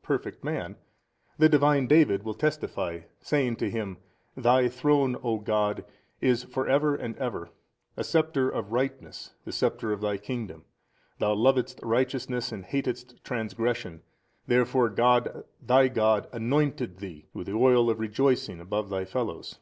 [0.00, 0.76] perfect man,
[1.36, 3.98] the Divine David will testify saying to Him,
[4.34, 5.84] Thy Throne o God
[6.18, 7.50] is for ever and ever,
[7.94, 10.64] a sceptre of Tightness the sceptre of Thy Kingdom:
[11.18, 14.00] Thou lovedst righteousness and hatedst transgression
[14.48, 19.58] wherefore God Thy God anointed Thee with the oil of rejoicing above Thy fellows.